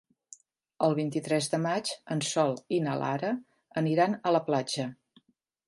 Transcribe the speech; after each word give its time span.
El 0.87 0.95
vint-i-tres 0.99 1.49
de 1.51 1.59
maig 1.65 1.91
en 2.17 2.25
Sol 2.29 2.57
i 2.77 2.81
na 2.87 2.97
Lara 3.03 3.31
aniran 3.85 4.19
a 4.29 4.35
la 4.39 4.45
platja. 4.51 4.91